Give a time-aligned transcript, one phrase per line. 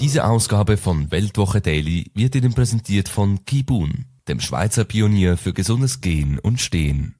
[0.00, 6.00] Diese Ausgabe von Weltwoche Daily wird Ihnen präsentiert von Kibun, dem Schweizer Pionier für gesundes
[6.00, 7.16] Gehen und Stehen.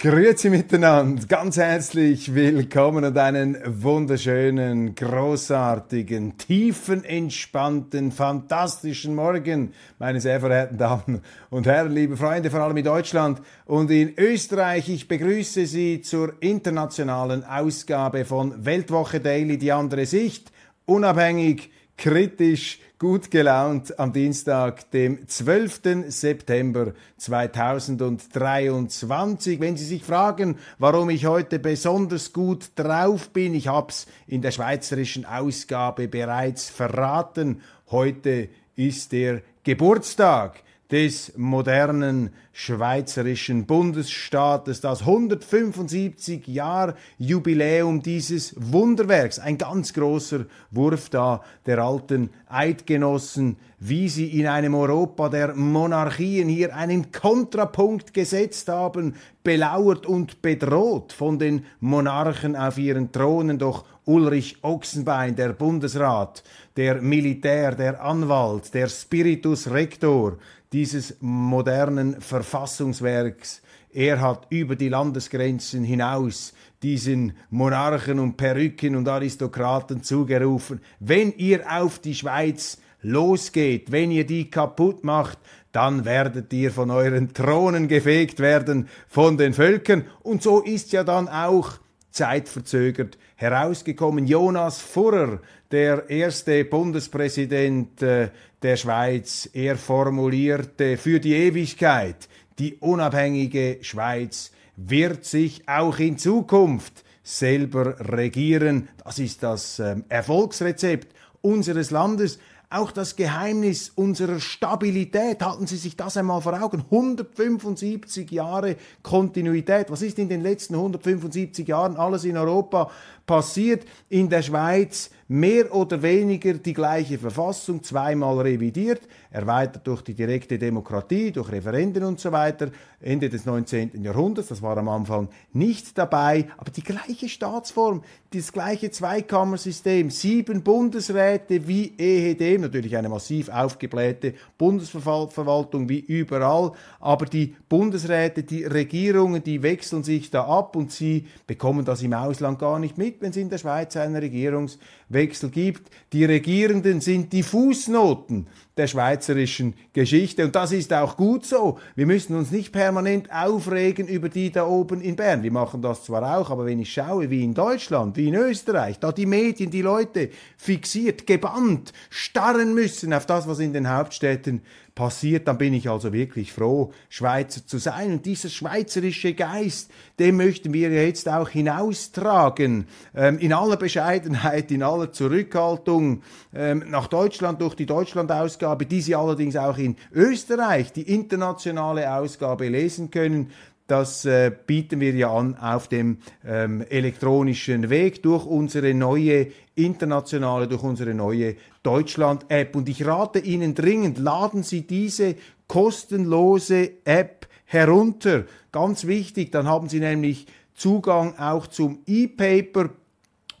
[0.00, 10.40] Grüezi miteinander, ganz herzlich willkommen und einen wunderschönen, großartigen, tiefen, entspannten, fantastischen Morgen, meine sehr
[10.40, 11.20] verehrten Damen
[11.50, 14.88] und Herren, liebe Freunde, vor allem in Deutschland und in Österreich.
[14.88, 20.50] Ich begrüße Sie zur internationalen Ausgabe von Weltwoche Daily, die andere Sicht,
[20.92, 26.04] unabhängig, kritisch, gut gelaunt am Dienstag, dem 12.
[26.08, 29.58] September 2023.
[29.58, 34.50] Wenn Sie sich fragen, warum ich heute besonders gut drauf bin, ich hab's in der
[34.50, 37.62] schweizerischen Ausgabe bereits verraten.
[37.90, 40.62] Heute ist der Geburtstag
[40.92, 51.40] des modernen schweizerischen Bundesstaates, das 175 Jahr Jubiläum dieses Wunderwerks, ein ganz großer Wurf da
[51.64, 59.14] der alten Eidgenossen, wie sie in einem Europa der Monarchien hier einen Kontrapunkt gesetzt haben,
[59.42, 66.42] belauert und bedroht von den Monarchen auf ihren Thronen, doch Ulrich Ochsenbein, der Bundesrat,
[66.76, 70.38] der Militär, der Anwalt, der Spiritus Rector,
[70.72, 73.62] dieses modernen Verfassungswerks.
[73.92, 81.64] Er hat über die Landesgrenzen hinaus diesen Monarchen und Perücken und Aristokraten zugerufen, wenn ihr
[81.70, 85.38] auf die Schweiz losgeht, wenn ihr die kaputt macht,
[85.72, 90.04] dann werdet ihr von euren Thronen gefegt werden von den Völkern.
[90.22, 91.78] Und so ist ja dann auch
[92.12, 94.26] zeitverzögert herausgekommen.
[94.26, 95.40] Jonas Furrer,
[95.70, 98.28] der erste Bundespräsident äh,
[98.62, 102.28] der Schweiz, er formulierte für die Ewigkeit,
[102.58, 108.88] die unabhängige Schweiz wird sich auch in Zukunft selber regieren.
[109.04, 112.38] Das ist das ähm, Erfolgsrezept unseres Landes
[112.72, 115.42] auch das Geheimnis unserer Stabilität.
[115.42, 116.84] Halten Sie sich das einmal vor Augen.
[116.90, 119.90] 175 Jahre Kontinuität.
[119.90, 122.90] Was ist in den letzten 175 Jahren alles in Europa
[123.26, 123.84] passiert?
[124.08, 129.00] In der Schweiz mehr oder weniger die gleiche Verfassung, zweimal revidiert,
[129.32, 132.70] erweitert durch die direkte Demokratie, durch Referenden und so weiter,
[133.00, 134.02] Ende des 19.
[134.04, 140.62] Jahrhunderts, das war am Anfang nicht dabei, aber die gleiche Staatsform, das gleiche Zweikammersystem, sieben
[140.62, 149.42] Bundesräte wie ehedem, natürlich eine massiv aufgeblähte Bundesverwaltung wie überall, aber die Bundesräte, die Regierungen,
[149.42, 153.30] die wechseln sich da ab und sie bekommen das im Ausland gar nicht mit, wenn
[153.30, 155.90] es in der Schweiz einen Regierungswechsel gibt.
[156.12, 158.46] Die Regierenden sind die Fußnoten
[158.76, 160.44] der schweizerischen Geschichte.
[160.44, 161.78] Und das ist auch gut so.
[161.94, 165.42] Wir müssen uns nicht permanent aufregen über die da oben in Bern.
[165.42, 168.98] Wir machen das zwar auch, aber wenn ich schaue, wie in Deutschland, wie in Österreich,
[168.98, 174.62] da die Medien die Leute fixiert, gebannt, starren müssen auf das, was in den Hauptstädten
[174.94, 178.12] passiert, dann bin ich also wirklich froh, Schweizer zu sein.
[178.12, 184.82] Und dieser schweizerische Geist, den möchten wir jetzt auch hinaustragen, ähm, in aller Bescheidenheit, in
[184.82, 186.22] aller Zurückhaltung
[186.54, 192.68] ähm, nach Deutschland durch die Deutschland-Ausgabe, die Sie allerdings auch in Österreich, die internationale Ausgabe
[192.68, 193.50] lesen können.
[193.86, 200.68] Das äh, bieten wir ja an auf dem ähm, elektronischen Weg durch unsere neue internationale,
[200.68, 202.76] durch unsere neue Deutschland-App.
[202.76, 205.34] Und ich rate Ihnen dringend, laden Sie diese
[205.66, 208.44] kostenlose App herunter.
[208.70, 212.90] Ganz wichtig, dann haben Sie nämlich Zugang auch zum E-Paper.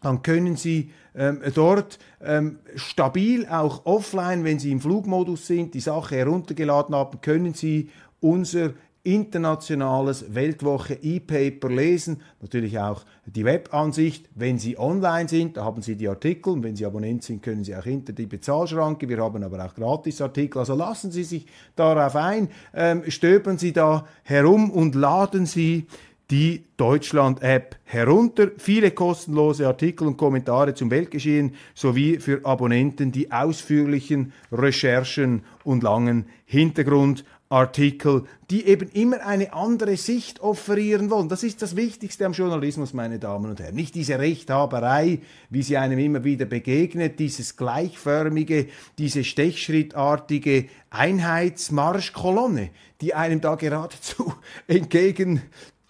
[0.00, 5.80] Dann können Sie ähm, dort ähm, stabil auch offline, wenn Sie im Flugmodus sind, die
[5.80, 8.72] Sache heruntergeladen haben, können Sie unser
[9.04, 15.96] internationales Weltwoche E-Paper lesen, natürlich auch die Webansicht, wenn Sie online sind, da haben Sie
[15.96, 16.50] die Artikel.
[16.50, 19.74] Und wenn Sie Abonnent sind, können Sie auch hinter die Bezahlschranke, wir haben aber auch
[19.74, 25.86] Gratisartikel, also lassen Sie sich darauf ein, ähm, stöbern Sie da herum und laden Sie
[26.30, 28.52] die Deutschland-App herunter.
[28.56, 36.26] Viele kostenlose Artikel und Kommentare zum Weltgeschehen sowie für Abonnenten die ausführlichen Recherchen und langen
[36.46, 41.28] Hintergrund Artikel, die eben immer eine andere Sicht offerieren wollen.
[41.28, 43.74] Das ist das Wichtigste am Journalismus, meine Damen und Herren.
[43.74, 45.20] Nicht diese Rechthaberei,
[45.50, 52.70] wie sie einem immer wieder begegnet, dieses gleichförmige, diese stechschrittartige Einheitsmarschkolonne,
[53.02, 54.32] die einem da geradezu
[54.66, 55.42] entgegen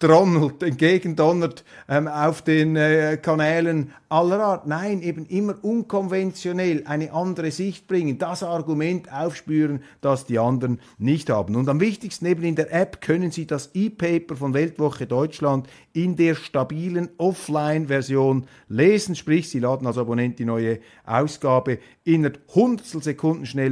[0.03, 4.67] dronnelt, entgegendonnert ähm, auf den äh, Kanälen aller Art.
[4.67, 11.29] Nein, eben immer unkonventionell eine andere Sicht bringen, das Argument aufspüren, das die anderen nicht
[11.29, 11.55] haben.
[11.55, 16.17] Und am wichtigsten eben in der App können Sie das E-Paper von Weltwoche Deutschland in
[16.17, 23.15] der stabilen Offline-Version lesen, sprich Sie laden als Abonnent die neue Ausgabe in der Hundertstel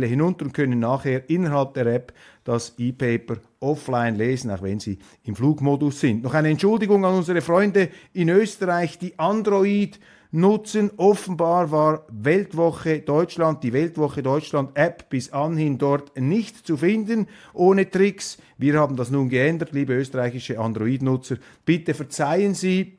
[0.08, 5.36] hinunter und können nachher innerhalb der App das E-Paper offline lesen, auch wenn Sie im
[5.36, 6.24] Flugmodus sind.
[6.24, 10.00] Noch eine Entschuldigung an unsere Freunde in Österreich, die Android
[10.32, 10.92] nutzen.
[10.98, 17.90] Offenbar war Weltwoche Deutschland, die Weltwoche Deutschland App bis anhin dort nicht zu finden, ohne
[17.90, 18.38] Tricks.
[18.58, 21.38] Wir haben das nun geändert, liebe österreichische Android-Nutzer.
[21.66, 22.98] Bitte verzeihen Sie,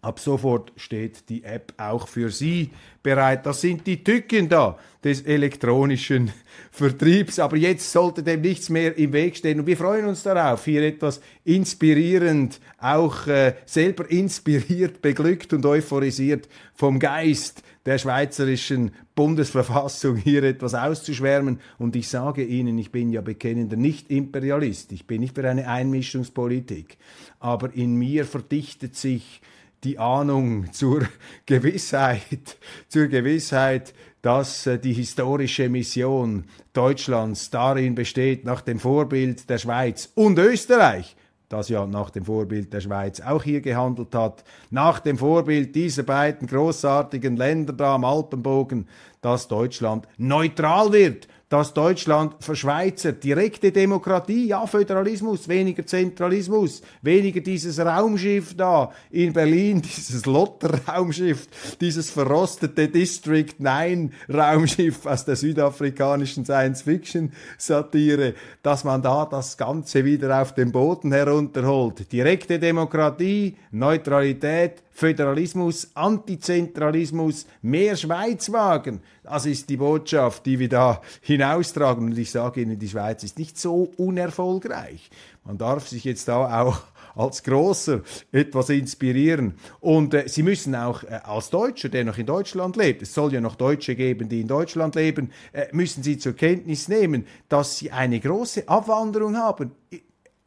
[0.00, 2.70] Ab sofort steht die App auch für Sie
[3.08, 3.46] bereit.
[3.46, 6.30] Das sind die Tücken da des elektronischen
[6.70, 7.38] Vertriebs.
[7.38, 9.60] Aber jetzt sollte dem nichts mehr im Weg stehen.
[9.60, 16.48] Und wir freuen uns darauf, hier etwas inspirierend, auch äh, selber inspiriert, beglückt und euphorisiert
[16.74, 21.60] vom Geist der schweizerischen Bundesverfassung hier etwas auszuschwärmen.
[21.78, 24.92] Und ich sage Ihnen, ich bin ja bekennender Nicht-Imperialist.
[24.92, 26.98] Ich bin nicht für eine Einmischungspolitik.
[27.40, 29.40] Aber in mir verdichtet sich
[29.84, 31.02] die Ahnung zur
[31.46, 32.56] Gewissheit,
[32.88, 40.10] zur Gewissheit, dass äh, die historische Mission Deutschlands darin besteht, nach dem Vorbild der Schweiz
[40.14, 41.16] und Österreich,
[41.48, 46.02] das ja nach dem Vorbild der Schweiz auch hier gehandelt hat, nach dem Vorbild dieser
[46.02, 48.86] beiden großartigen Länder da am Alpenbogen,
[49.20, 53.24] dass Deutschland neutral wird dass Deutschland verschweizert.
[53.24, 61.48] Direkte Demokratie, ja, Föderalismus, weniger Zentralismus, weniger dieses Raumschiff da in Berlin, dieses Lotter-Raumschiff,
[61.80, 70.42] dieses verrostete District 9 Raumschiff aus der südafrikanischen Science-Fiction-Satire, dass man da das Ganze wieder
[70.42, 72.12] auf den Boden herunterholt.
[72.12, 79.00] Direkte Demokratie, Neutralität, Föderalismus, Antizentralismus, mehr Schweiz wagen.
[79.30, 82.06] Das ist die Botschaft, die wir da hinaustragen.
[82.06, 85.10] Und ich sage Ihnen, die Schweiz ist nicht so unerfolgreich.
[85.44, 86.80] Man darf sich jetzt da auch
[87.14, 88.00] als Großer
[88.32, 89.54] etwas inspirieren.
[89.80, 93.34] Und äh, Sie müssen auch äh, als Deutscher, der noch in Deutschland lebt, es soll
[93.34, 97.78] ja noch Deutsche geben, die in Deutschland leben, äh, müssen Sie zur Kenntnis nehmen, dass
[97.78, 99.72] Sie eine große Abwanderung haben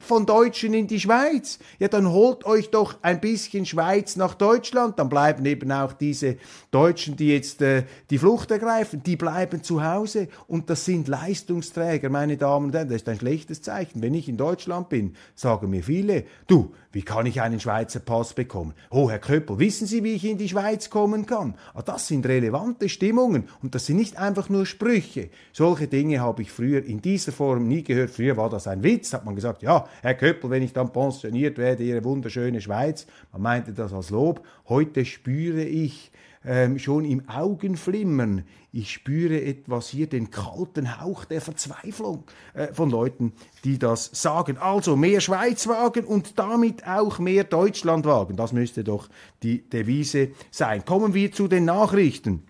[0.01, 1.59] von Deutschen in die Schweiz.
[1.80, 5.00] Ja, dann holt euch doch ein bisschen Schweiz nach Deutschland.
[5.00, 6.38] Dann bleiben eben auch diese
[6.71, 10.27] Deutschen, die jetzt äh, die Flucht ergreifen, die bleiben zu Hause.
[10.48, 12.89] Und das sind Leistungsträger, meine Damen und Herren.
[12.89, 14.01] Das ist ein schlechtes Zeichen.
[14.01, 18.33] Wenn ich in Deutschland bin, sagen mir viele, du, wie kann ich einen Schweizer Pass
[18.33, 18.74] bekommen?
[18.89, 21.56] Oh, Herr Köppel, wissen Sie, wie ich in die Schweiz kommen kann?
[21.74, 25.30] Ah, das sind relevante Stimmungen und das sind nicht einfach nur Sprüche.
[25.53, 28.09] Solche Dinge habe ich früher in dieser Form nie gehört.
[28.09, 31.57] Früher war das ein Witz, hat man gesagt, ja, Herr Köppel, wenn ich dann pensioniert
[31.57, 33.07] werde, Ihre wunderschöne Schweiz.
[33.31, 34.45] Man meinte das als Lob.
[34.67, 36.11] Heute spüre ich,
[36.45, 38.43] ähm, schon im Augenflimmern.
[38.71, 42.23] Ich spüre etwas hier, den kalten Hauch der Verzweiflung
[42.53, 43.33] äh, von Leuten,
[43.63, 44.57] die das sagen.
[44.57, 48.38] Also mehr Schweiz wagen und damit auch mehr Deutschland wagen.
[48.38, 49.10] Das müsste doch
[49.43, 50.86] die Devise sein.
[50.86, 52.43] Kommen wir zu den Nachrichten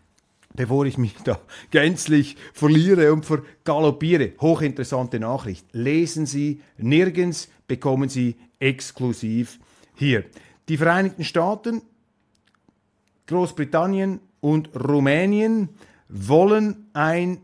[0.56, 1.40] bevor ich mich da
[1.72, 4.34] gänzlich verliere und vergaloppiere.
[4.40, 5.66] Hochinteressante Nachricht.
[5.72, 9.60] Lesen Sie nirgends, bekommen Sie exklusiv
[9.96, 10.26] hier.
[10.70, 11.82] Die Vereinigten Staaten
[13.28, 15.70] Großbritannien und Rumänien
[16.10, 17.40] wollen ein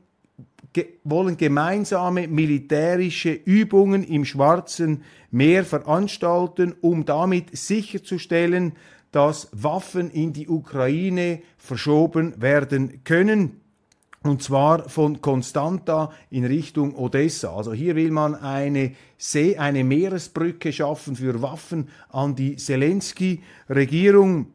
[1.04, 8.74] wollen gemeinsame militärische Übungen im Schwarzen Meer veranstalten, um damit sicherzustellen,
[9.12, 13.62] dass Waffen in die Ukraine verschoben werden können.
[14.24, 17.56] Und zwar von Constanta in Richtung Odessa.
[17.56, 24.48] Also hier will man eine See, eine Meeresbrücke schaffen für Waffen an die Zelensky-Regierung.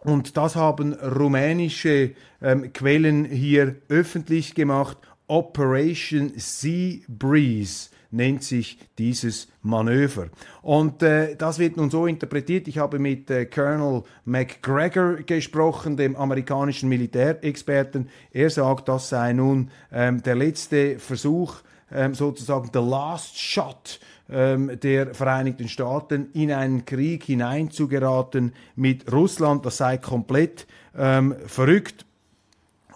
[0.00, 4.98] Und das haben rumänische ähm, Quellen hier öffentlich gemacht.
[5.26, 10.28] Operation Sea Breeze nennt sich dieses Manöver.
[10.62, 12.68] Und äh, das wird nun so interpretiert.
[12.68, 18.08] Ich habe mit äh, Colonel McGregor gesprochen, dem amerikanischen Militärexperten.
[18.32, 21.56] Er sagt, das sei nun ähm, der letzte Versuch,
[21.92, 24.00] ähm, sozusagen the last shot
[24.30, 29.64] ähm, der Vereinigten Staaten in einen Krieg hineinzugeraten mit Russland.
[29.64, 32.04] Das sei komplett ähm, verrückt.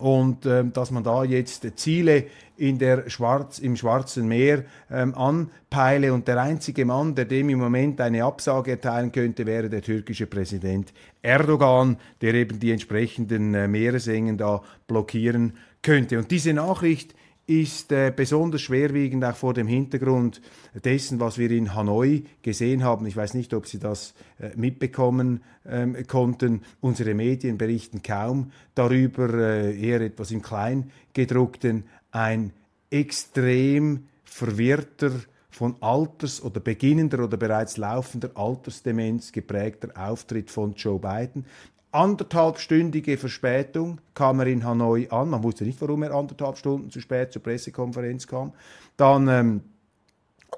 [0.03, 2.25] Und ähm, dass man da jetzt Ziele
[2.57, 6.13] in der Schwarz, im Schwarzen Meer ähm, anpeile.
[6.13, 10.27] Und der einzige Mann, der dem im Moment eine Absage erteilen könnte, wäre der türkische
[10.27, 10.93] Präsident
[11.23, 16.19] Erdogan, der eben die entsprechenden äh, Meeresengen da blockieren könnte.
[16.19, 17.15] Und diese Nachricht
[17.47, 20.41] ist äh, besonders schwerwiegend auch vor dem Hintergrund
[20.85, 23.07] dessen, was wir in Hanoi gesehen haben.
[23.07, 26.63] Ich weiß nicht, ob Sie das äh, mitbekommen ähm, konnten.
[26.81, 31.85] Unsere Medien berichten kaum darüber, äh, eher etwas im Kleingedruckten.
[32.13, 32.53] Ein
[32.91, 35.13] extrem verwirrter,
[35.53, 41.45] von Alters- oder beginnender oder bereits laufender Altersdemenz geprägter Auftritt von Joe Biden
[41.93, 45.31] anderthalbstündige Verspätung kam er in Hanoi an.
[45.31, 48.53] Man wusste nicht, warum er anderthalb Stunden zu spät zur Pressekonferenz kam.
[48.97, 49.61] Dann ähm,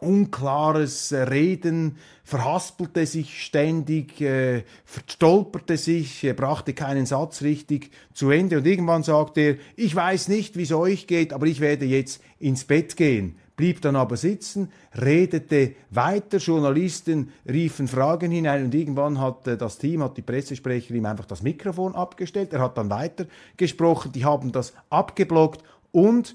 [0.00, 8.58] unklares Reden, verhaspelte sich ständig, äh, verstolperte sich, äh, brachte keinen Satz richtig zu Ende
[8.58, 12.22] und irgendwann sagte er, ich weiß nicht, wie es euch geht, aber ich werde jetzt
[12.38, 19.20] ins Bett gehen blieb dann aber sitzen, redete weiter, Journalisten riefen Fragen hinein und irgendwann
[19.20, 22.90] hat äh, das Team, hat die Pressesprecherin ihm einfach das Mikrofon abgestellt, er hat dann
[22.90, 26.34] weiter gesprochen, die haben das abgeblockt und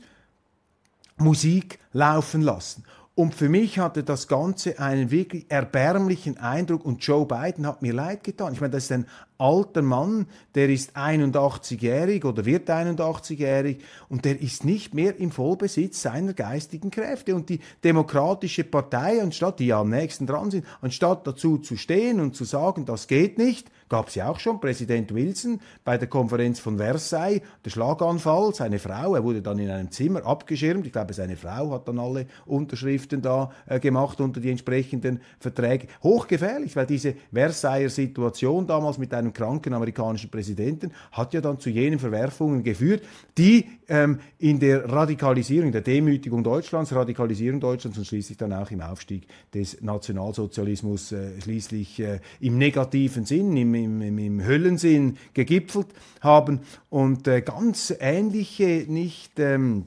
[1.17, 2.85] Musik laufen lassen.
[3.15, 7.93] Und für mich hatte das Ganze einen wirklich erbärmlichen Eindruck und Joe Biden hat mir
[7.93, 8.53] leid getan.
[8.53, 9.07] Ich meine, das ist ein
[9.39, 13.79] alter Mann, der ist 81-jährig oder wird 81-jährig
[14.09, 17.35] und der ist nicht mehr im Vollbesitz seiner geistigen Kräfte.
[17.35, 22.19] Und die Demokratische Partei, anstatt die ja am nächsten dran sind, anstatt dazu zu stehen
[22.19, 26.07] und zu sagen, das geht nicht, gab es ja auch schon Präsident Wilson bei der
[26.07, 30.91] Konferenz von Versailles, der Schlaganfall, seine Frau, er wurde dann in einem Zimmer abgeschirmt, ich
[30.91, 35.87] glaube seine Frau hat dann alle Unterschriften da äh, gemacht unter die entsprechenden Verträge.
[36.03, 41.59] Hochgefährlich, weil diese Versailler Situation damals mit einem einem kranken amerikanischen Präsidenten, hat ja dann
[41.59, 43.03] zu jenen Verwerfungen geführt,
[43.37, 48.81] die ähm, in der Radikalisierung, der Demütigung Deutschlands, Radikalisierung Deutschlands und schließlich dann auch im
[48.81, 55.87] Aufstieg des Nationalsozialismus äh, schließlich äh, im negativen Sinn, im, im, im, Höllensinn gegipfelt
[56.21, 56.61] haben.
[56.89, 59.85] Und äh, ganz ähnliche, nicht ähm,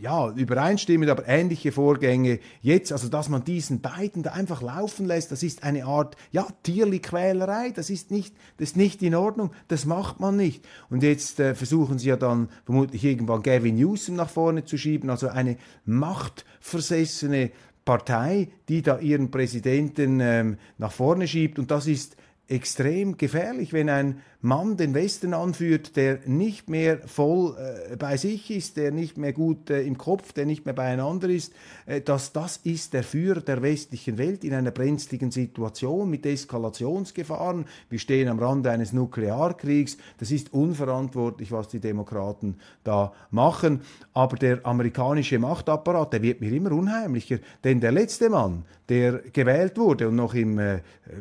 [0.00, 2.38] ja, übereinstimmend, aber ähnliche Vorgänge.
[2.62, 6.46] Jetzt, also dass man diesen beiden da einfach laufen lässt, das ist eine Art, ja,
[6.62, 10.64] Tierli-Quälerei, das ist nicht, das ist nicht in Ordnung, das macht man nicht.
[10.90, 15.10] Und jetzt äh, versuchen sie ja dann vermutlich irgendwann Gavin Newsom nach vorne zu schieben,
[15.10, 17.50] also eine machtversessene
[17.84, 21.58] Partei, die da ihren Präsidenten ähm, nach vorne schiebt.
[21.58, 22.16] Und das ist
[22.48, 28.50] extrem gefährlich, wenn ein Mann den Westen anführt, der nicht mehr voll äh, bei sich
[28.50, 31.52] ist, der nicht mehr gut äh, im Kopf, der nicht mehr beieinander ist,
[31.84, 37.64] äh, dass das ist der Führer der westlichen Welt in einer brenzligen Situation mit Eskalationsgefahren.
[37.90, 39.96] Wir stehen am Rande eines Nuklearkriegs.
[40.18, 43.80] Das ist unverantwortlich, was die Demokraten da machen.
[44.12, 49.76] Aber der amerikanische Machtapparat, der wird mir immer unheimlicher, denn der letzte Mann, der gewählt
[49.78, 50.80] wurde und noch im, äh,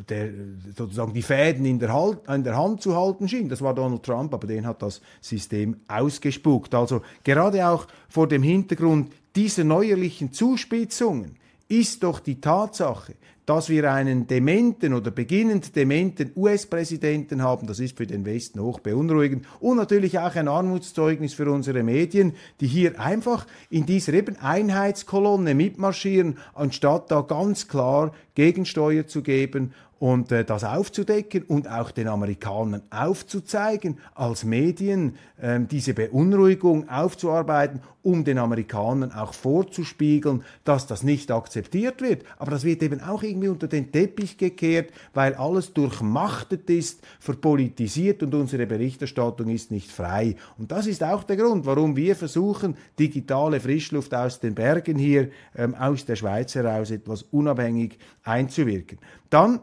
[0.09, 0.29] der,
[0.75, 3.49] sozusagen die Fäden in der, halt, in der Hand zu halten, halten schien.
[3.49, 6.73] Das war Donald Trump, aber den hat das System ausgespuckt.
[6.75, 13.91] Also gerade auch vor dem Hintergrund dieser neuerlichen Zuspitzungen ist doch die Tatsache, dass wir
[13.91, 19.77] einen dementen oder beginnend dementen US-Präsidenten haben, das ist für den Westen hoch beunruhigend und
[19.77, 26.37] natürlich auch ein Armutszeugnis für unsere Medien, die hier einfach in dieser eben Einheitskolonne mitmarschieren,
[26.53, 32.81] anstatt da ganz klar Gegensteuer zu geben und äh, das aufzudecken und auch den Amerikanern
[32.89, 41.31] aufzuzeigen, als Medien äh, diese Beunruhigung aufzuarbeiten, um den Amerikanern auch vorzuspiegeln, dass das nicht
[41.31, 42.23] akzeptiert wird.
[42.37, 48.23] Aber das wird eben auch irgendwie unter den Teppich gekehrt, weil alles durchmachtet ist, verpolitisiert
[48.23, 50.35] und unsere Berichterstattung ist nicht frei.
[50.57, 55.29] Und das ist auch der Grund, warum wir versuchen, digitale Frischluft aus den Bergen hier,
[55.55, 58.99] ähm, aus der Schweiz heraus etwas unabhängig einzuwirken.
[59.29, 59.59] Dann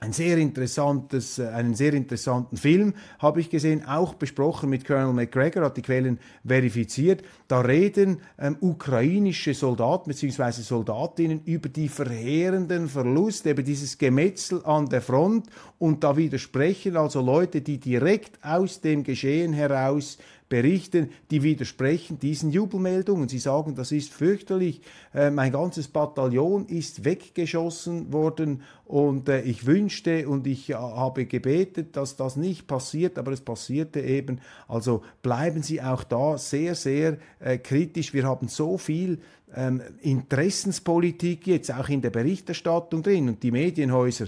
[0.00, 5.12] ein sehr interessantes, äh, einen sehr interessanten Film habe ich gesehen, auch besprochen mit Colonel
[5.12, 7.22] McGregor, hat die Quellen verifiziert.
[7.48, 10.62] Da reden ähm, ukrainische Soldaten bzw.
[10.62, 17.20] Soldatinnen über die verheerenden Verluste, über dieses Gemetzel an der Front und da widersprechen also
[17.20, 20.18] Leute, die direkt aus dem Geschehen heraus
[20.50, 23.28] berichten, die widersprechen diesen Jubelmeldungen.
[23.28, 24.82] Sie sagen, das ist fürchterlich,
[25.14, 31.24] äh, mein ganzes Bataillon ist weggeschossen worden und äh, ich wünschte und ich äh, habe
[31.24, 34.40] gebetet, dass das nicht passiert, aber es passierte eben.
[34.66, 38.12] Also bleiben Sie auch da sehr, sehr äh, kritisch.
[38.12, 39.20] Wir haben so viel
[39.54, 44.26] ähm, Interessenspolitik jetzt auch in der Berichterstattung drin und die Medienhäuser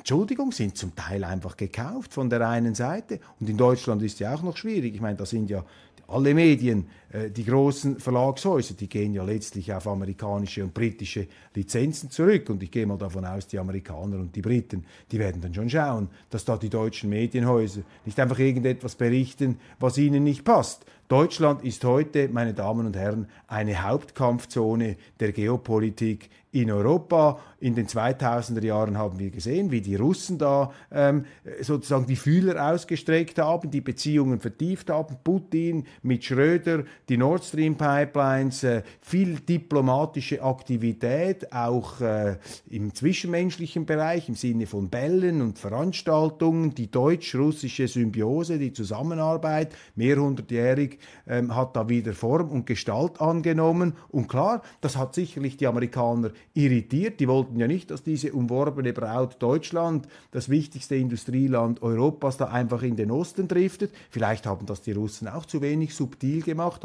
[0.00, 3.20] Entschuldigung, sind zum Teil einfach gekauft von der einen Seite.
[3.38, 4.94] Und in Deutschland ist ja auch noch schwierig.
[4.94, 5.62] Ich meine, da sind ja
[6.08, 12.48] alle Medien, die großen Verlagshäuser, die gehen ja letztlich auf amerikanische und britische Lizenzen zurück.
[12.50, 15.68] Und ich gehe mal davon aus, die Amerikaner und die Briten, die werden dann schon
[15.68, 20.86] schauen, dass da die deutschen Medienhäuser nicht einfach irgendetwas berichten, was ihnen nicht passt.
[21.10, 27.40] Deutschland ist heute, meine Damen und Herren, eine Hauptkampfzone der Geopolitik in Europa.
[27.58, 31.24] In den 2000er Jahren haben wir gesehen, wie die Russen da ähm,
[31.60, 35.16] sozusagen die Fühler ausgestreckt haben, die Beziehungen vertieft haben.
[35.24, 42.36] Putin mit Schröder, die Nord Stream Pipelines, äh, viel diplomatische Aktivität, auch äh,
[42.70, 50.98] im zwischenmenschlichen Bereich, im Sinne von Bällen und Veranstaltungen, die deutsch-russische Symbiose, die Zusammenarbeit, mehrhundertjährig,
[51.26, 53.94] ähm, hat da wieder Form und Gestalt angenommen.
[54.10, 57.18] Und klar, das hat sicherlich die Amerikaner irritiert.
[57.18, 62.84] Die wollten ja nicht, dass diese umworbene Braut Deutschland, das wichtigste Industrieland Europas, da einfach
[62.84, 63.90] in den Osten driftet.
[64.10, 66.84] Vielleicht haben das die Russen auch zu wenig subtil gemacht,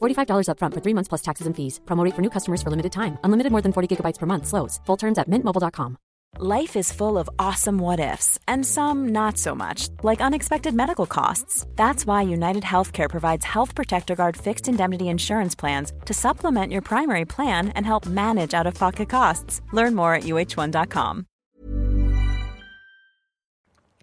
[0.00, 1.80] $45 upfront for three months plus taxes and fees.
[1.86, 3.18] Promote for new customers for limited time.
[3.24, 4.46] Unlimited more than 40 gigabytes per month.
[4.46, 4.80] Slows.
[4.86, 5.96] Full terms at mintmobile.com.
[6.38, 11.06] Life is full of awesome what ifs, and some not so much, like unexpected medical
[11.06, 11.64] costs.
[11.76, 16.82] That's why United Healthcare provides Health Protector Guard fixed indemnity insurance plans to supplement your
[16.82, 19.62] primary plan and help manage out of pocket costs.
[19.72, 21.26] Learn more at uh1.com.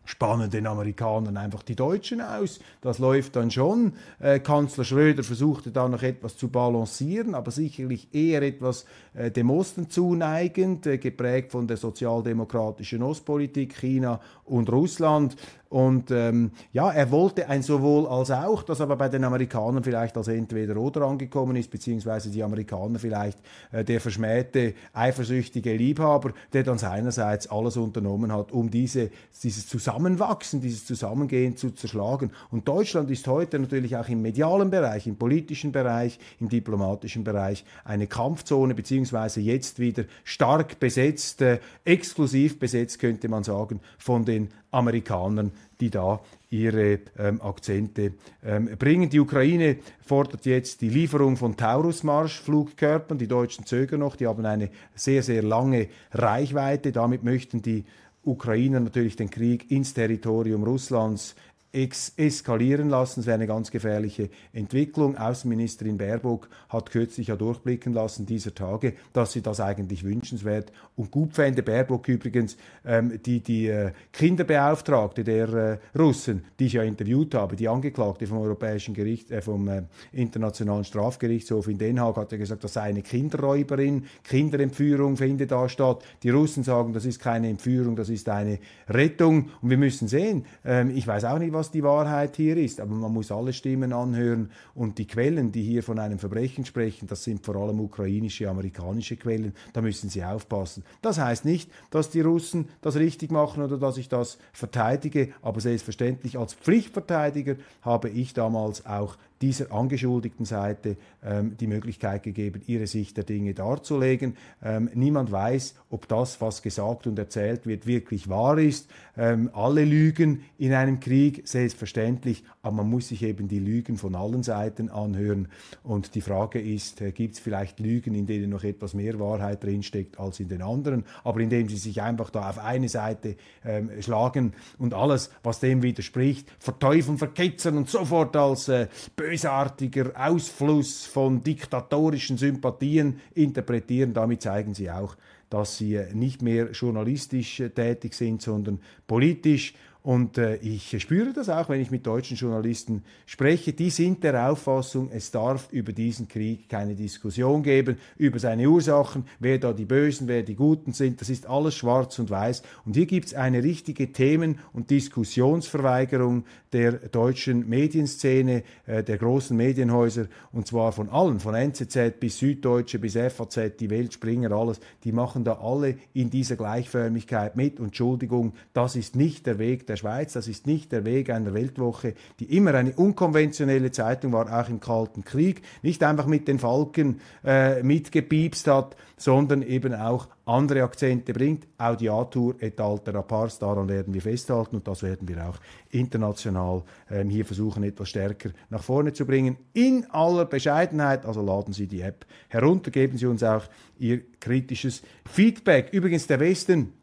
[0.05, 2.59] spannen den Amerikanern einfach die Deutschen aus.
[2.81, 3.93] Das läuft dann schon.
[4.19, 9.49] Äh, Kanzler Schröder versuchte da noch etwas zu balancieren, aber sicherlich eher etwas äh, dem
[9.49, 15.35] Osten zuneigend, äh, geprägt von der sozialdemokratischen Ostpolitik China und Russland.
[15.73, 20.15] Und ähm, ja, er wollte ein sowohl als auch, das aber bei den Amerikanern vielleicht
[20.15, 23.39] als entweder oder angekommen ist, beziehungsweise die Amerikaner vielleicht
[23.71, 29.09] äh, der verschmähte, eifersüchtige Liebhaber, der dann seinerseits alles unternommen hat, um diese,
[29.41, 32.29] dieses Zusammenwachsen, dieses Zusammengehen zu zerschlagen.
[32.51, 37.65] Und Deutschland ist heute natürlich auch im medialen Bereich, im politischen Bereich, im diplomatischen Bereich
[37.83, 44.49] eine Kampfzone, beziehungsweise jetzt wieder stark besetzt, äh, exklusiv besetzt, könnte man sagen, von den
[44.73, 49.09] Amerikanern, die da ihre ähm, Akzente ähm, bringen.
[49.09, 53.17] Die Ukraine fordert jetzt die Lieferung von Taurus-Marschflugkörpern.
[53.17, 56.91] Die Deutschen zögern noch, die haben eine sehr, sehr lange Reichweite.
[56.91, 57.85] Damit möchten die
[58.23, 61.35] Ukrainer natürlich den Krieg ins Territorium Russlands
[61.73, 63.21] eskalieren lassen.
[63.21, 65.17] Das wäre eine ganz gefährliche Entwicklung.
[65.17, 71.09] Außenministerin Baerbock hat kürzlich ja durchblicken lassen, dieser Tage, dass sie das eigentlich wünschenswert und
[71.09, 71.63] gut fände.
[71.63, 77.55] Baerbock übrigens, ähm, die, die äh, Kinderbeauftragte der äh, Russen, die ich ja interviewt habe,
[77.55, 82.37] die Angeklagte vom Europäischen Gericht, äh, vom äh, Internationalen Strafgerichtshof in Den Haag, hat ja
[82.37, 86.03] gesagt, das sei eine Kinderräuberin, Kinderentführung finde da statt.
[86.21, 89.49] Die Russen sagen, das ist keine Entführung, das ist eine Rettung.
[89.61, 92.81] Und wir müssen sehen, ähm, ich weiß auch nicht, was was die Wahrheit hier ist,
[92.81, 97.07] aber man muss alle Stimmen anhören und die Quellen, die hier von einem Verbrechen sprechen,
[97.07, 100.83] das sind vor allem ukrainische, amerikanische Quellen, da müssen Sie aufpassen.
[101.01, 105.61] Das heißt nicht, dass die Russen das richtig machen oder dass ich das verteidige, aber
[105.61, 112.87] selbstverständlich als Pflichtverteidiger habe ich damals auch dieser angeschuldigten Seite ähm, die Möglichkeit gegeben, ihre
[112.87, 114.37] Sicht der Dinge darzulegen.
[114.63, 118.89] Ähm, niemand weiß, ob das, was gesagt und erzählt wird, wirklich wahr ist.
[119.17, 124.15] Ähm, alle lügen in einem Krieg, selbstverständlich, aber man muss sich eben die Lügen von
[124.15, 125.49] allen Seiten anhören.
[125.83, 129.61] Und die Frage ist, äh, gibt es vielleicht Lügen, in denen noch etwas mehr Wahrheit
[129.61, 133.89] drinsteckt als in den anderen, aber indem sie sich einfach da auf eine Seite ähm,
[133.99, 141.07] schlagen und alles, was dem widerspricht, verteufeln, verketzern und sofort als äh, böse bösartiger Ausfluss
[141.07, 144.13] von diktatorischen Sympathien interpretieren.
[144.13, 145.15] Damit zeigen sie auch,
[145.49, 151.69] dass sie nicht mehr journalistisch tätig sind, sondern politisch und äh, ich spüre das auch,
[151.69, 153.71] wenn ich mit deutschen Journalisten spreche.
[153.71, 159.25] Die sind der Auffassung, es darf über diesen Krieg keine Diskussion geben, über seine Ursachen,
[159.39, 161.21] wer da die Bösen, wer die Guten sind.
[161.21, 162.63] Das ist alles schwarz und weiß.
[162.85, 169.55] Und hier gibt es eine richtige Themen- und Diskussionsverweigerung der deutschen Medienszene, äh, der großen
[169.55, 174.81] Medienhäuser, und zwar von allen, von NZZ bis Süddeutsche bis FAZ, die Weltspringer, alles.
[175.05, 177.79] Die machen da alle in dieser Gleichförmigkeit mit.
[177.79, 180.33] Und Entschuldigung, das ist nicht der Weg der der Schweiz.
[180.33, 184.79] Das ist nicht der Weg einer Weltwoche, die immer eine unkonventionelle Zeitung war, auch im
[184.79, 191.31] Kalten Krieg, nicht einfach mit den Falken äh, mitgepiepst hat, sondern eben auch andere Akzente
[191.31, 191.67] bringt.
[191.77, 195.57] Audiatur et altera pars, daran werden wir festhalten und das werden wir auch
[195.91, 199.57] international ähm, hier versuchen, etwas stärker nach vorne zu bringen.
[199.73, 203.63] In aller Bescheidenheit, also laden Sie die App herunter, geben Sie uns auch
[203.99, 205.93] Ihr kritisches Feedback.
[205.93, 206.93] Übrigens, der Westen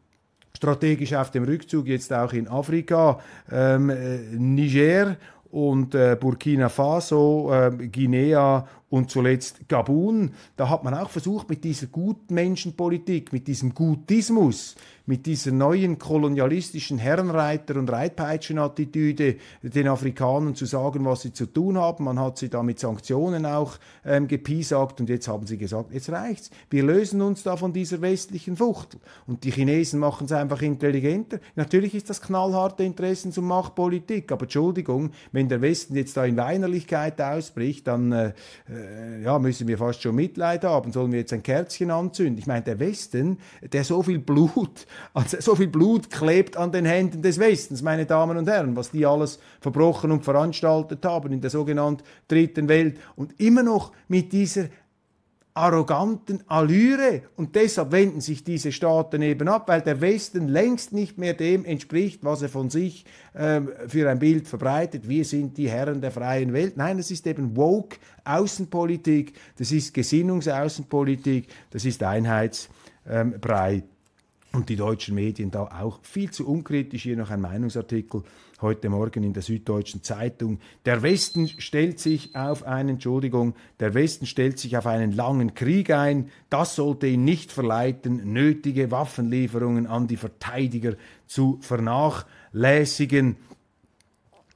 [0.61, 3.19] strategisch auf dem Rückzug, jetzt auch in Afrika,
[3.51, 5.17] ähm, äh, Niger
[5.49, 10.33] und äh, Burkina Faso, äh, Guinea und zuletzt Gabun.
[10.57, 14.75] Da hat man auch versucht, mit dieser Gutmenschenpolitik, mit diesem Gutismus,
[15.05, 21.77] mit dieser neuen kolonialistischen Herrenreiter- und Reitpeitschenattitüde den Afrikanern zu sagen, was sie zu tun
[21.77, 22.03] haben.
[22.03, 26.09] Man hat sie da mit Sanktionen auch ähm, gepiesagt und jetzt haben sie gesagt, jetzt
[26.09, 26.51] reicht's.
[26.69, 28.99] Wir lösen uns da von dieser westlichen Fuchtel.
[29.25, 31.39] Und die Chinesen machen es einfach intelligenter.
[31.55, 36.37] Natürlich ist das knallharte Interessen- und Machtpolitik, aber Entschuldigung, wenn der Westen jetzt da in
[36.37, 38.33] Weinerlichkeit ausbricht, dann äh,
[39.23, 40.91] ja, müssen wir fast schon Mitleid haben.
[40.91, 42.37] Sollen wir jetzt ein Kerzchen anzünden?
[42.37, 46.85] Ich meine, der Westen, der so viel Blut, also so viel Blut klebt an den
[46.85, 51.41] Händen des Westens, meine Damen und Herren, was die alles verbrochen und veranstaltet haben in
[51.41, 54.65] der sogenannten Dritten Welt und immer noch mit dieser
[55.53, 57.23] arroganten Allüre.
[57.35, 61.65] Und deshalb wenden sich diese Staaten eben ab, weil der Westen längst nicht mehr dem
[61.65, 65.07] entspricht, was er von sich äh, für ein Bild verbreitet.
[65.07, 66.77] Wir sind die Herren der freien Welt.
[66.77, 73.73] Nein, das ist eben woke Außenpolitik, das ist Gesinnungsaußenpolitik, das ist Einheitsbrei.
[73.73, 73.83] Ähm,
[74.53, 77.03] und die deutschen Medien da auch viel zu unkritisch.
[77.03, 78.23] Hier noch ein Meinungsartikel
[78.61, 80.59] heute Morgen in der Süddeutschen Zeitung.
[80.85, 85.91] Der Westen stellt sich auf einen, Entschuldigung, der Westen stellt sich auf einen langen Krieg
[85.91, 86.29] ein.
[86.49, 90.95] Das sollte ihn nicht verleiten, nötige Waffenlieferungen an die Verteidiger
[91.27, 93.37] zu vernachlässigen.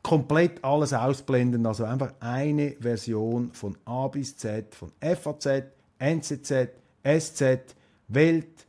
[0.01, 5.63] Komplett alles ausblenden, also einfach eine Version von A bis Z, von FAZ,
[5.97, 6.69] NZZ,
[7.03, 7.75] SZ,
[8.07, 8.67] Welt,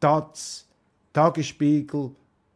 [0.00, 0.66] Taz,
[1.12, 2.10] Tagesspiegel,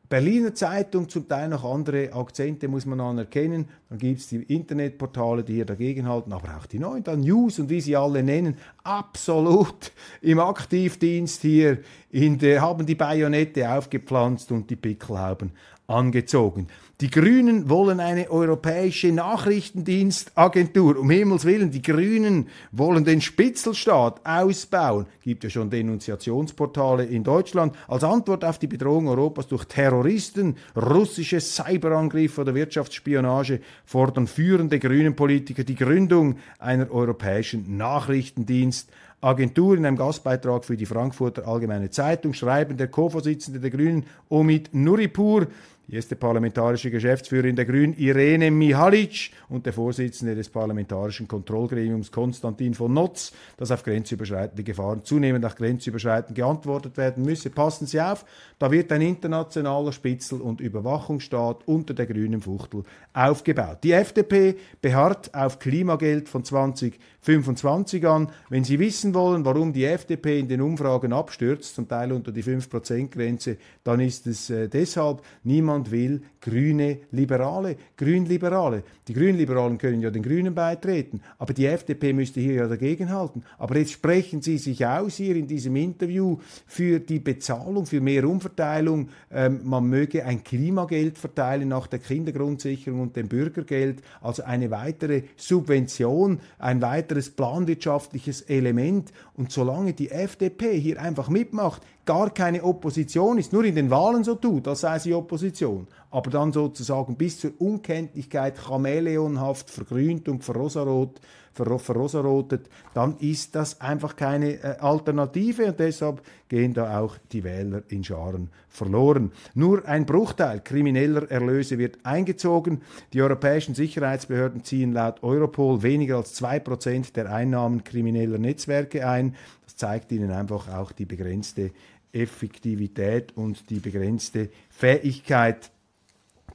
[0.09, 3.69] Berliner Zeitung, zum Teil noch andere Akzente muss man anerkennen.
[3.89, 7.71] Dann gibt es die Internetportale, die hier dagegenhalten, aber auch die neuen, dann News und
[7.71, 11.79] wie sie alle nennen, absolut im Aktivdienst hier,
[12.11, 15.53] in der, haben die Bajonette aufgepflanzt und die Pickelhauben
[15.87, 16.67] angezogen.
[17.03, 20.99] Die Grünen wollen eine europäische Nachrichtendienstagentur.
[20.99, 25.05] Um Himmels Willen, die Grünen wollen den Spitzelstaat ausbauen.
[25.21, 27.77] Gibt ja schon Denunziationsportale in Deutschland.
[27.87, 35.17] Als Antwort auf die Bedrohung Europas durch Terroristen, russische Cyberangriffe oder Wirtschaftsspionage fordern führende Grünen
[35.17, 39.77] Politiker die Gründung einer europäischen Nachrichtendienstagentur.
[39.77, 45.47] In einem Gastbeitrag für die Frankfurter Allgemeine Zeitung schreiben der Co-Vorsitzende der Grünen, Omid Nuripur,
[45.89, 52.75] die erste parlamentarische Geschäftsführerin der Grünen Irene Mihalic und der Vorsitzende des parlamentarischen Kontrollgremiums Konstantin
[52.75, 57.51] von Notz, dass auf grenzüberschreitende Gefahren zunehmend nach grenzüberschreitend geantwortet werden müsse.
[57.51, 58.25] Passen Sie auf,
[58.59, 63.79] da wird ein internationaler Spitzel- und Überwachungsstaat unter der grünen Fuchtel aufgebaut.
[63.85, 68.33] Die FDP beharrt auf Klimageld von 2025 an.
[68.49, 72.43] Wenn Sie wissen wollen, warum die FDP in den Umfragen abstürzt, zum Teil unter die
[72.43, 78.85] 5%-Grenze, dann ist es äh, deshalb, niemand niemand will grüne Liberale, Grünliberale.
[79.09, 83.43] Die Grünliberalen können ja den Grünen beitreten, aber die FDP müsste hier ja dagegenhalten.
[83.59, 88.29] Aber jetzt sprechen Sie sich aus hier in diesem Interview für die Bezahlung, für mehr
[88.29, 89.09] Umverteilung.
[89.31, 95.23] Ähm, man möge ein Klimageld verteilen nach der Kindergrundsicherung und dem Bürgergeld, also eine weitere
[95.37, 99.13] Subvention, ein weiteres planwirtschaftliches Element.
[99.35, 104.25] Und solange die FDP hier einfach mitmacht, gar keine Opposition ist, nur in den Wahlen
[104.25, 105.66] so tut, als sei sie Opposition,
[106.11, 111.21] aber dann sozusagen bis zur Unkenntlichkeit chameleonhaft vergrünt und verrosarot,
[111.53, 117.45] ver verrosarotet, dann ist das einfach keine äh, Alternative und deshalb gehen da auch die
[117.45, 119.33] Wähler in Scharen verloren.
[119.55, 122.83] Nur ein Bruchteil krimineller Erlöse wird eingezogen.
[123.13, 129.35] Die europäischen Sicherheitsbehörden ziehen laut Europol weniger als zwei Prozent der Einnahmen krimineller Netzwerke ein.
[129.65, 131.73] Das zeigt ihnen einfach auch die begrenzte
[132.17, 135.71] Effektivität und die begrenzte Fähigkeit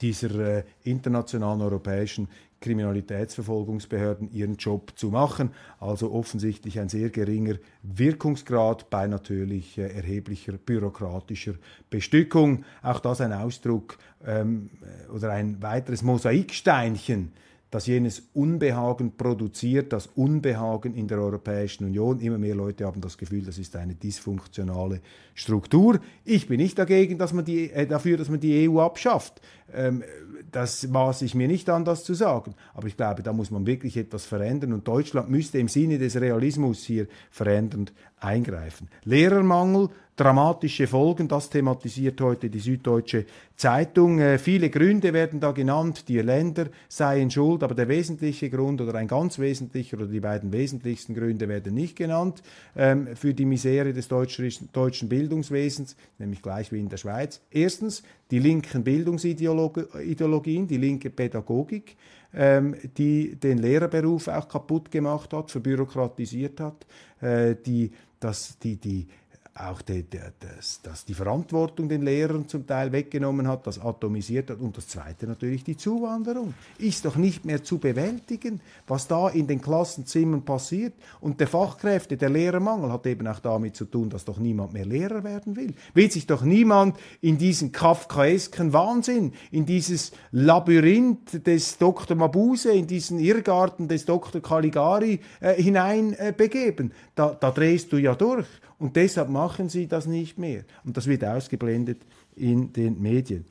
[0.01, 2.27] dieser äh, internationalen europäischen
[2.59, 5.51] Kriminalitätsverfolgungsbehörden ihren Job zu machen.
[5.79, 11.55] Also offensichtlich ein sehr geringer Wirkungsgrad bei natürlich äh, erheblicher bürokratischer
[11.89, 12.63] Bestückung.
[12.81, 14.69] Auch das ein Ausdruck ähm,
[15.13, 17.33] oder ein weiteres Mosaiksteinchen
[17.71, 22.19] dass jenes Unbehagen produziert, das Unbehagen in der Europäischen Union.
[22.19, 24.99] Immer mehr Leute haben das Gefühl, das ist eine dysfunktionale
[25.33, 25.99] Struktur.
[26.25, 29.41] Ich bin nicht dagegen, dass man die, äh, dafür, dass man die EU abschafft.
[29.73, 30.03] Ähm,
[30.51, 32.55] das maße ich mir nicht an, das zu sagen.
[32.73, 36.19] Aber ich glaube, da muss man wirklich etwas verändern und Deutschland müsste im Sinne des
[36.19, 38.89] Realismus hier verändernd eingreifen.
[39.05, 39.89] Lehrermangel,
[40.21, 44.19] dramatische Folgen, das thematisiert heute die Süddeutsche Zeitung.
[44.19, 48.93] Äh, viele Gründe werden da genannt, die Länder seien schuld, aber der wesentliche Grund oder
[48.95, 52.43] ein ganz wesentlicher oder die beiden wesentlichsten Gründe werden nicht genannt
[52.75, 57.41] ähm, für die Misere des deutschen, Bildungswesens, nämlich gleich wie in der Schweiz.
[57.49, 61.97] Erstens die linken Bildungsideologien, die linke Pädagogik,
[62.35, 66.85] ähm, die den Lehrerberuf auch kaputt gemacht hat, verbürokratisiert hat,
[67.21, 69.07] äh, die, das, die, die
[69.53, 74.49] auch die, die, das, das die Verantwortung den Lehrern zum Teil weggenommen hat, das atomisiert
[74.49, 74.59] hat.
[74.59, 76.53] Und das Zweite natürlich die Zuwanderung.
[76.77, 80.93] Ist doch nicht mehr zu bewältigen, was da in den Klassenzimmern passiert.
[81.19, 84.85] Und der Fachkräfte, der Lehrermangel hat eben auch damit zu tun, dass doch niemand mehr
[84.85, 85.73] Lehrer werden will.
[85.93, 92.15] Will sich doch niemand in diesen kafkaesken Wahnsinn, in dieses Labyrinth des Dr.
[92.15, 94.41] Mabuse, in diesen Irrgarten des Dr.
[94.41, 96.91] Caligari äh, hineinbegeben.
[96.91, 98.47] Äh, da, da drehst du ja durch.
[98.81, 100.63] Und deshalb machen sie das nicht mehr.
[100.83, 102.01] Und das wird ausgeblendet
[102.35, 103.45] in den Medien.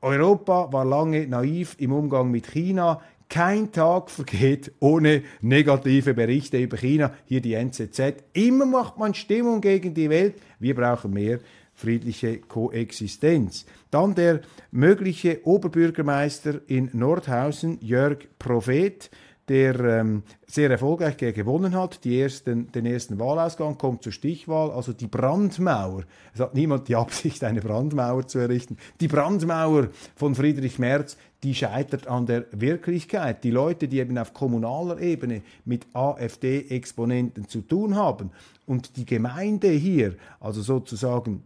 [0.00, 3.00] Europa war lange naiv im Umgang mit China.
[3.28, 7.12] Kein Tag vergeht ohne negative Berichte über China.
[7.24, 8.24] Hier die NZZ.
[8.32, 10.34] Immer macht man Stimmung gegen die Welt.
[10.58, 11.38] Wir brauchen mehr
[11.72, 13.66] friedliche Koexistenz.
[13.92, 14.40] Dann der
[14.72, 19.08] mögliche Oberbürgermeister in Nordhausen, Jörg Prophet,
[19.48, 22.04] der ähm, sehr erfolgreich gewonnen hat.
[22.04, 26.04] Die ersten, den ersten Wahlausgang kommt zur Stichwahl, also die Brandmauer.
[26.32, 28.78] Es hat niemand die Absicht, eine Brandmauer zu errichten.
[29.00, 33.44] Die Brandmauer von Friedrich Merz, die scheitert an der Wirklichkeit.
[33.44, 38.30] Die Leute, die eben auf kommunaler Ebene mit AfD-Exponenten zu tun haben
[38.66, 41.42] und die Gemeinde hier, also sozusagen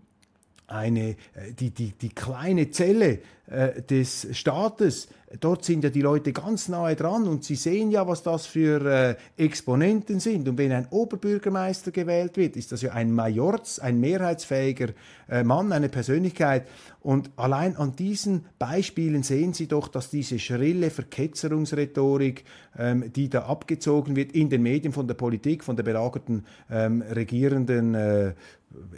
[0.68, 1.16] eine, äh,
[1.58, 5.08] die, die, die kleine Zelle äh, des Staates,
[5.40, 8.84] dort sind ja die Leute ganz nahe dran und sie sehen ja, was das für
[8.84, 10.48] äh, Exponenten sind.
[10.48, 14.88] Und wenn ein Oberbürgermeister gewählt wird, ist das ja ein Majorz, ein mehrheitsfähiger
[15.28, 16.66] äh, Mann, eine Persönlichkeit.
[17.00, 22.44] Und allein an diesen Beispielen sehen Sie doch, dass diese schrille Verketzerungsrhetorik,
[22.78, 27.02] ähm, die da abgezogen wird in den Medien von der Politik, von der belagerten ähm,
[27.02, 28.34] regierenden äh,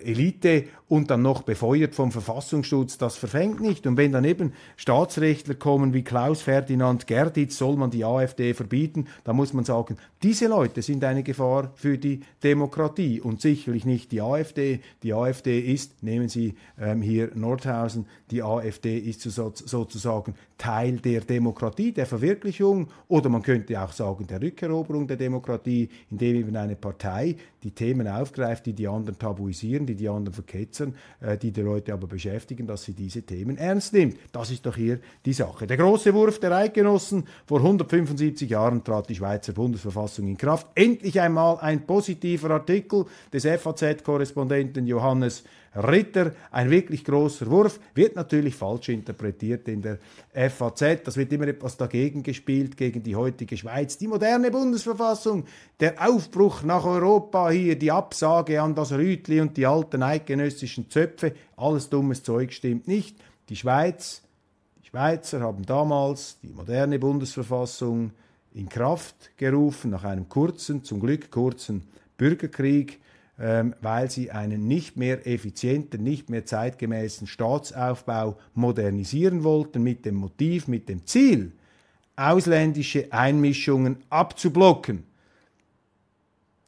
[0.03, 3.87] Elite und dann noch befeuert vom Verfassungsschutz, das verfängt nicht.
[3.87, 9.07] Und wenn dann eben Staatsrechtler kommen wie Klaus Ferdinand Gerditz, soll man die AfD verbieten,
[9.23, 14.11] dann muss man sagen, diese Leute sind eine Gefahr für die Demokratie und sicherlich nicht
[14.11, 14.81] die AfD.
[15.05, 21.21] Die AfD ist, nehmen Sie ähm, hier Nordhausen, die AfD ist so, sozusagen Teil der
[21.21, 26.77] Demokratie, der Verwirklichung oder man könnte auch sagen der Rückeroberung der Demokratie, indem eben eine
[26.77, 31.61] Partei die Themen aufgreift, die die anderen tabuisieren, die die anderen verketzern, äh, die die
[31.61, 34.17] Leute aber beschäftigen, dass sie diese Themen ernst nimmt.
[34.33, 35.67] Das ist doch hier die Sache.
[35.67, 37.25] Der große Wurf der Eidgenossen.
[37.47, 40.67] Vor 175 Jahren trat die Schweizer Bundesverfassung in Kraft.
[40.75, 45.45] Endlich einmal ein positiver Artikel des FAZ-Korrespondenten Johannes
[45.75, 49.99] Ritter, ein wirklich großer Wurf, wird natürlich falsch interpretiert in der
[50.33, 51.05] FAZ.
[51.05, 53.97] Das wird immer etwas dagegen gespielt, gegen die heutige Schweiz.
[53.97, 55.45] Die moderne Bundesverfassung,
[55.79, 61.35] der Aufbruch nach Europa hier, die Absage an das Rütli und die alten eidgenössischen Zöpfe,
[61.57, 63.17] alles dummes Zeug stimmt nicht.
[63.49, 64.23] Die Schweiz,
[64.83, 68.11] die Schweizer haben damals die moderne Bundesverfassung
[68.55, 71.85] in Kraft gerufen, nach einem kurzen, zum Glück kurzen
[72.17, 73.00] Bürgerkrieg
[73.41, 80.17] ähm, weil sie einen nicht mehr effizienten, nicht mehr zeitgemäßen Staatsaufbau modernisieren wollten, mit dem
[80.17, 81.53] Motiv, mit dem Ziel,
[82.17, 85.05] ausländische Einmischungen abzublocken.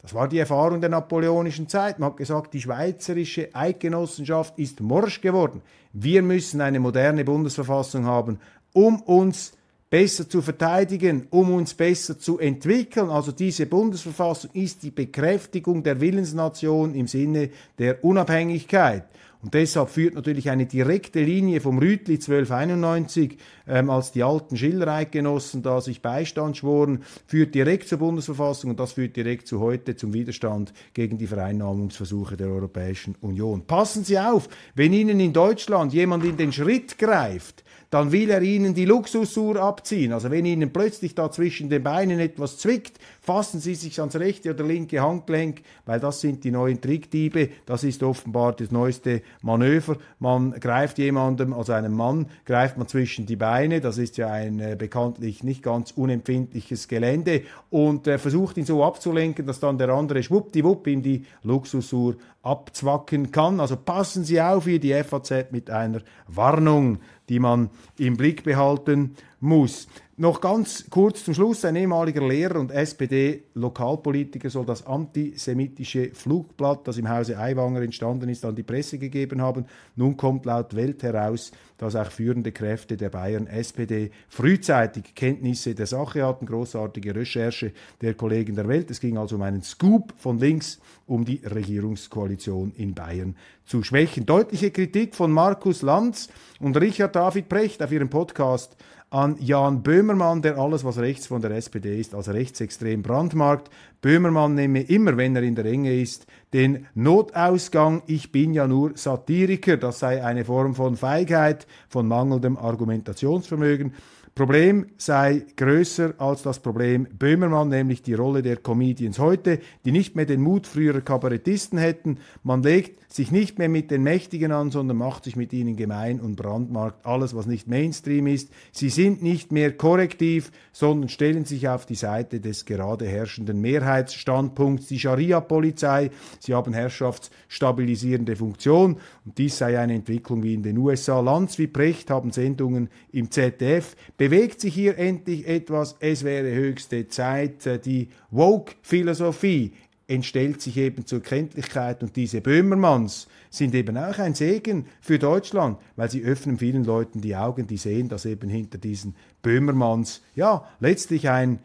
[0.00, 1.98] Das war die Erfahrung der napoleonischen Zeit.
[1.98, 5.60] Man hat gesagt, die schweizerische Eidgenossenschaft ist morsch geworden.
[5.92, 8.40] Wir müssen eine moderne Bundesverfassung haben,
[8.72, 9.52] um uns
[9.92, 13.10] besser zu verteidigen, um uns besser zu entwickeln.
[13.10, 19.04] Also diese Bundesverfassung ist die Bekräftigung der Willensnation im Sinne der Unabhängigkeit.
[19.42, 25.62] Und deshalb führt natürlich eine direkte Linie vom Rütli 1291, ähm, als die alten Schillereidgenossen
[25.62, 30.14] da sich Beistand schworen, führt direkt zur Bundesverfassung und das führt direkt zu heute zum
[30.14, 33.66] Widerstand gegen die Vereinnahmungsversuche der Europäischen Union.
[33.66, 38.40] Passen Sie auf, wenn Ihnen in Deutschland jemand in den Schritt greift, dann will er
[38.40, 40.14] ihnen die Luxusuhr abziehen.
[40.14, 44.50] Also wenn ihnen plötzlich da zwischen den Beinen etwas zwickt, fassen sie sich ans rechte
[44.50, 47.50] oder linke Handgelenk, weil das sind die neuen Trickdiebe.
[47.66, 49.98] Das ist offenbar das neueste Manöver.
[50.18, 53.82] Man greift jemandem, also einem Mann, greift man zwischen die Beine.
[53.82, 58.82] Das ist ja ein äh, bekanntlich nicht ganz unempfindliches Gelände und äh, versucht ihn so
[58.82, 63.60] abzulenken, dass dann der andere schwuppdiwupp ihm die Luxusuhr abzwacken kann.
[63.60, 69.14] Also passen Sie auf, hier die FAZ mit einer Warnung, die man im Blick behalten
[69.42, 69.88] muss.
[70.18, 76.98] Noch ganz kurz zum Schluss, ein ehemaliger Lehrer und SPD-Lokalpolitiker soll das antisemitische Flugblatt, das
[76.98, 79.64] im Hause Aiwanger entstanden ist, an die Presse gegeben haben.
[79.96, 85.86] Nun kommt laut Welt heraus, dass auch führende Kräfte der Bayern SPD frühzeitig Kenntnisse der
[85.86, 86.46] Sache hatten.
[86.46, 88.90] Großartige Recherche der Kollegen der Welt.
[88.92, 94.26] Es ging also um einen Scoop von links, um die Regierungskoalition in Bayern zu schwächen.
[94.26, 96.28] Deutliche Kritik von Markus Lanz
[96.60, 98.76] und Richard David Precht auf ihrem Podcast
[99.12, 103.70] an Jan Böhmermann, der alles, was rechts von der SPD ist, als rechtsextrem brandmarkt.
[104.00, 108.92] Böhmermann nehme immer, wenn er in der Enge ist, den Notausgang, ich bin ja nur
[108.96, 113.92] Satiriker, das sei eine Form von Feigheit, von mangelndem Argumentationsvermögen.
[114.34, 120.16] Problem sei größer als das Problem Böhmermann, nämlich die Rolle der Comedians heute, die nicht
[120.16, 122.18] mehr den Mut früherer Kabarettisten hätten.
[122.42, 126.20] Man legt sich nicht mehr mit den Mächtigen an, sondern macht sich mit ihnen gemein
[126.20, 128.50] und brandmarkt alles, was nicht Mainstream ist.
[128.72, 134.86] Sie sind nicht mehr korrektiv, sondern stellen sich auf die Seite des gerade herrschenden Mehrheitsstandpunkts,
[134.86, 136.10] die Scharia-Polizei.
[136.40, 141.20] Sie haben herrschaftsstabilisierende Funktion und dies sei eine Entwicklung wie in den USA.
[141.20, 143.94] Lanz wie Precht haben Sendungen im ZDF.
[144.16, 145.96] Bewegt sich hier endlich etwas?
[146.00, 147.84] Es wäre höchste Zeit.
[147.84, 149.72] Die Woke-Philosophie
[150.12, 155.78] entstellt sich eben zur Kenntlichkeit und diese Böhmermanns sind eben auch ein Segen für Deutschland,
[155.96, 160.66] weil sie öffnen vielen Leuten die Augen, die sehen, dass eben hinter diesen Böhmermanns ja
[160.80, 161.60] letztlich ein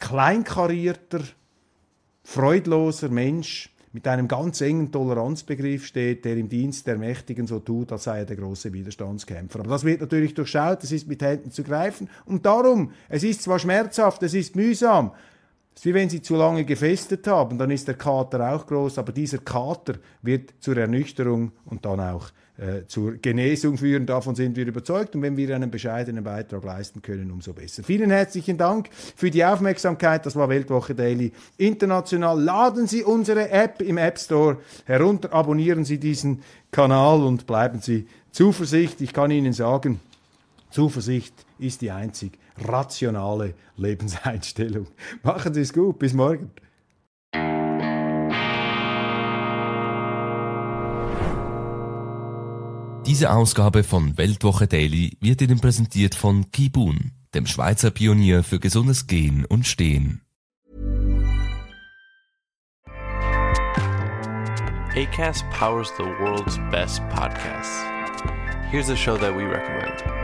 [0.00, 1.20] kleinkarierter,
[2.24, 7.92] freudloser Mensch mit einem ganz engen Toleranzbegriff steht, der im Dienst der Mächtigen so tut,
[7.92, 9.60] als sei er der große Widerstandskämpfer.
[9.60, 12.10] Aber das wird natürlich durchschaut, es ist mit Händen zu greifen.
[12.24, 15.12] Und darum, es ist zwar schmerzhaft, es ist mühsam,
[15.74, 18.98] es ist wie wenn sie zu lange gefestet haben, dann ist der Kater auch groß,
[18.98, 24.06] aber dieser Kater wird zur Ernüchterung und dann auch äh, zur Genesung führen.
[24.06, 25.16] Davon sind wir überzeugt.
[25.16, 27.82] Und wenn wir einen bescheidenen Beitrag leisten können, umso besser.
[27.82, 30.24] Vielen herzlichen Dank für die Aufmerksamkeit.
[30.24, 32.40] Das war Weltwoche Daily International.
[32.40, 38.06] Laden Sie unsere App im App Store herunter, abonnieren Sie diesen Kanal und bleiben Sie
[38.30, 39.10] zuversichtlich.
[39.10, 39.98] Ich kann Ihnen sagen,
[40.70, 44.86] Zuversicht ist die einzig rationale Lebenseinstellung.
[45.22, 46.50] Machen Sie es gut, bis morgen.
[53.06, 59.06] Diese Ausgabe von Weltwoche Daily wird Ihnen präsentiert von Kibun, dem Schweizer Pionier für gesundes
[59.06, 60.22] Gehen und Stehen.
[64.96, 67.82] ACAST powers the world's best podcasts.
[68.70, 70.23] Here's a show that we recommend.